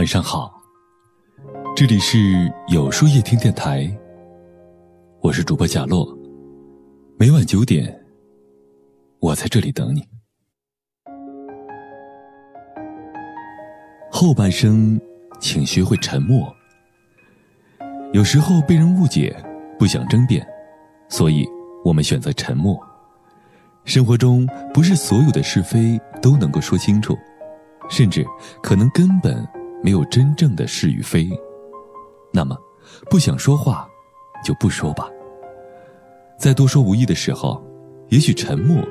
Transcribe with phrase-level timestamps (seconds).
[0.00, 0.50] 晚上好，
[1.76, 3.86] 这里是有书夜听电台，
[5.20, 6.18] 我是主播贾洛，
[7.18, 8.02] 每晚九点，
[9.18, 10.02] 我在这里等你。
[14.10, 14.98] 后半生，
[15.38, 16.50] 请学会沉默。
[18.14, 19.36] 有时候被人误解，
[19.78, 20.48] 不想争辩，
[21.10, 21.46] 所以
[21.84, 22.74] 我们选择沉默。
[23.84, 27.14] 生活中不是所有的是非都能够说清楚，
[27.90, 28.24] 甚至
[28.62, 29.46] 可能根本。
[29.82, 31.28] 没有真正的是与非，
[32.32, 32.56] 那么
[33.08, 33.88] 不想说话，
[34.44, 35.08] 就不说吧。
[36.38, 37.62] 在多说无益的时候，
[38.08, 38.82] 也许沉默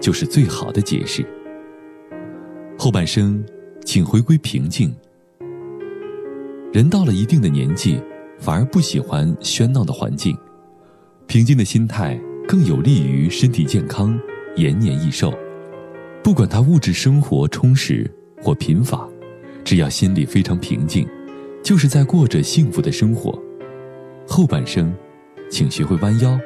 [0.00, 1.24] 就是最好的解释。
[2.78, 3.44] 后半生，
[3.84, 4.94] 请回归平静。
[6.72, 8.02] 人到了一定的年纪，
[8.38, 10.36] 反而不喜欢喧闹的环境，
[11.26, 14.18] 平静的心态更有利于身体健康、
[14.56, 15.32] 延年益寿。
[16.22, 18.10] 不管他物质生活充实
[18.42, 19.08] 或贫乏。
[19.64, 21.08] 只要心里非常平静，
[21.62, 23.40] 就是在过着幸福的生活。
[24.26, 24.94] 后半生，
[25.50, 26.38] 请学会弯腰。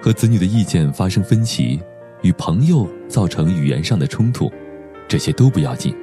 [0.00, 1.80] 和子女的意见发生分歧，
[2.22, 4.50] 与朋友造成语言上的冲突，
[5.08, 5.94] 这些都不要紧。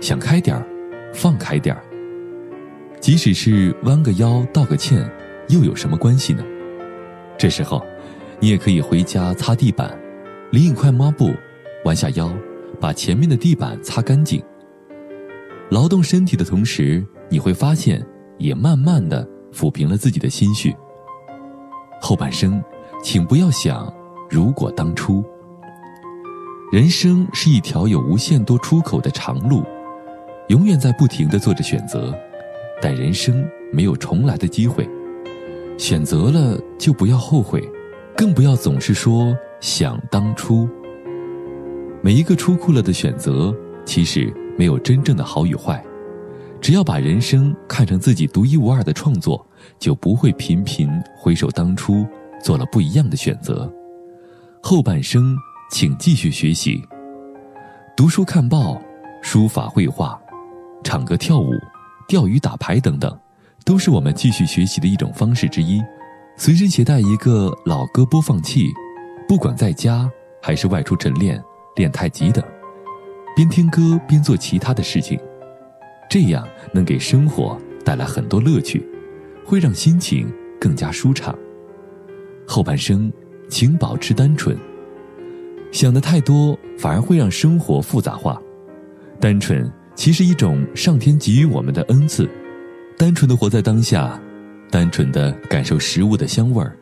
[0.00, 0.66] 想开点儿，
[1.12, 1.82] 放开点儿。
[3.00, 5.10] 即使是弯个腰、道个歉，
[5.48, 6.44] 又有什么关系呢？
[7.36, 7.84] 这时候，
[8.40, 9.98] 你也可以回家擦地板，
[10.50, 11.32] 拎一块抹布，
[11.84, 12.32] 弯下腰，
[12.80, 14.42] 把前面的地板擦干净。
[15.70, 18.04] 劳动身体的同时，你会发现，
[18.38, 20.74] 也慢慢的抚平了自己的心绪。
[22.00, 22.62] 后半生，
[23.02, 23.92] 请不要想
[24.28, 25.24] 如果当初。
[26.70, 29.62] 人生是一条有无限多出口的长路，
[30.48, 32.14] 永远在不停的做着选择，
[32.80, 34.88] 但人生没有重来的机会。
[35.78, 37.62] 选择了就不要后悔，
[38.16, 40.68] 更不要总是说想当初。
[42.02, 43.52] 每一个出库了的选择，
[43.84, 44.32] 其实。
[44.56, 45.82] 没有真正的好与坏，
[46.60, 49.44] 只要把人生看成自己独一无二的创作，
[49.78, 52.06] 就不会频频回首当初
[52.42, 53.70] 做了不一样的选择。
[54.62, 55.36] 后半生，
[55.70, 56.82] 请继续学习，
[57.96, 58.80] 读书、看报、
[59.22, 60.18] 书法、绘画、
[60.82, 61.50] 唱歌、跳舞、
[62.08, 63.18] 钓鱼、打牌等等，
[63.64, 65.82] 都是我们继续学习的一种方式之一。
[66.36, 68.66] 随身携带一个老歌播放器，
[69.28, 71.42] 不管在家还是外出晨练、
[71.76, 72.44] 练太极等。
[73.34, 75.18] 边听歌边做其他的事情，
[76.08, 78.86] 这样能给生活带来很多乐趣，
[79.44, 81.36] 会让心情更加舒畅。
[82.46, 83.12] 后半生，
[83.48, 84.56] 请保持单纯。
[85.72, 88.40] 想的太多反而会让生活复杂化。
[89.18, 92.28] 单纯其实一种上天给予我们的恩赐。
[92.96, 94.20] 单纯的活在当下，
[94.70, 96.76] 单纯的感受食物的香味儿，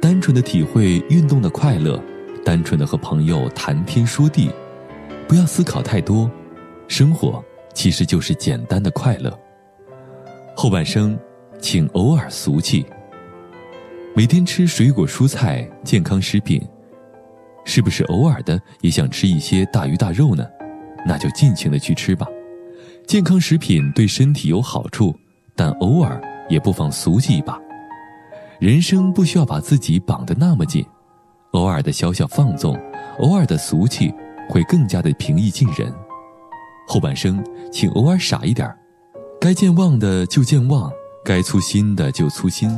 [0.00, 2.02] 单纯的体会运动的快乐，
[2.44, 4.50] 单纯的和朋友谈天说地。
[5.28, 6.30] 不要思考太多，
[6.88, 9.36] 生活其实就是简单的快乐。
[10.54, 11.18] 后半生，
[11.58, 12.84] 请偶尔俗气。
[14.14, 16.60] 每天吃水果蔬菜健康食品，
[17.64, 20.46] 是不是偶尔的也想吃一些大鱼大肉呢？
[21.06, 22.26] 那就尽情的去吃吧。
[23.06, 25.14] 健康食品对身体有好处，
[25.56, 27.58] 但偶尔也不妨俗气一把。
[28.60, 30.84] 人生不需要把自己绑得那么紧，
[31.52, 32.78] 偶尔的小小放纵，
[33.18, 34.12] 偶尔的俗气。
[34.48, 35.92] 会更加的平易近人。
[36.86, 38.76] 后半生，请偶尔傻一点儿
[39.40, 40.90] 该健忘的就健忘，
[41.24, 42.70] 该粗心的就粗心，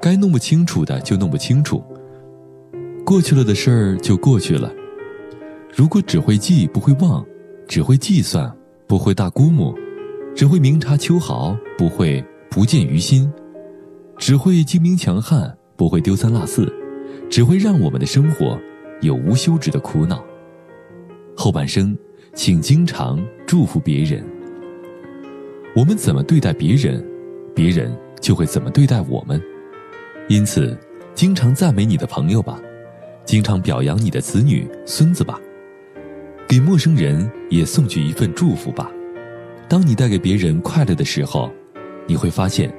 [0.00, 1.82] 该弄不清楚的就弄不清楚。
[3.04, 4.72] 过去了的事儿就过去了。
[5.74, 7.24] 如果只会记不会忘，
[7.68, 8.50] 只会计算
[8.86, 9.74] 不会大估摸，
[10.34, 13.30] 只会明察秋毫不会不见于心，
[14.16, 16.72] 只会精明强悍不会丢三落四，
[17.28, 18.58] 只会让我们的生活
[19.00, 20.24] 有无休止的苦恼。
[21.36, 21.96] 后半生，
[22.34, 24.24] 请经常祝福别人。
[25.76, 27.04] 我们怎么对待别人，
[27.54, 29.40] 别人就会怎么对待我们。
[30.28, 30.76] 因此，
[31.14, 32.58] 经常赞美你的朋友吧，
[33.26, 35.38] 经常表扬你的子女、孙子吧，
[36.48, 38.90] 给陌生人也送去一份祝福吧。
[39.68, 41.52] 当你带给别人快乐的时候，
[42.06, 42.72] 你会发现，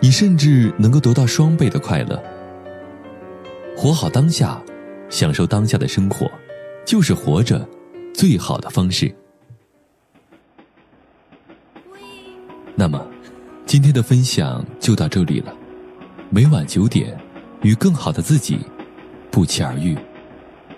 [0.00, 2.22] 你甚至能够得到双倍的快乐。
[3.74, 4.62] 活好当下，
[5.08, 6.30] 享受当下的生活，
[6.84, 7.66] 就是活着。
[8.16, 9.14] 最好的方式。
[12.74, 13.06] 那么，
[13.66, 15.54] 今天的分享就到这里了。
[16.30, 17.14] 每晚九点，
[17.60, 18.58] 与更好的自己
[19.30, 19.94] 不期而遇。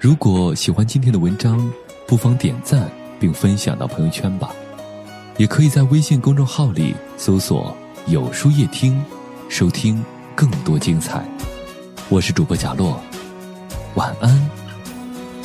[0.00, 1.70] 如果喜欢今天的文章，
[2.08, 2.90] 不妨点赞
[3.20, 4.52] 并分享到朋友圈吧。
[5.36, 7.72] 也可以在微信公众号里搜索
[8.08, 9.00] “有书夜听”，
[9.48, 10.04] 收听
[10.34, 11.24] 更多精彩。
[12.08, 13.00] 我是主播贾洛，
[13.94, 14.50] 晚安，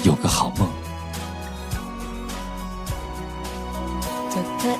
[0.03, 0.82] 有个好梦。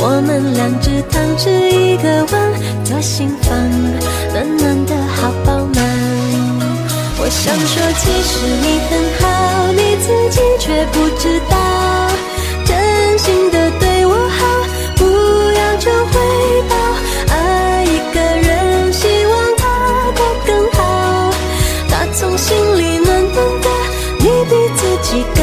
[0.00, 2.52] 我们两只汤匙一个碗，
[2.84, 3.58] 左心房，
[4.32, 5.84] 暖暖的好饱满。
[7.20, 9.26] 我想说，其实你很好，
[9.72, 11.56] 你自己却不知道，
[12.64, 14.40] 真心的对我好，
[14.96, 15.02] 不
[15.58, 16.14] 要求回
[16.68, 16.72] 报。
[17.34, 19.66] 爱一个人，希望他
[20.16, 20.80] 过更好，
[21.90, 23.68] 打从心里暖暖的，
[24.20, 25.42] 你比自己更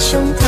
[0.00, 0.42] 胸膛。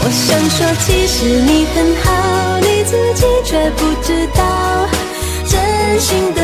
[0.00, 4.88] 我想说，其实你很好，你自己却不知道，
[5.46, 6.34] 真心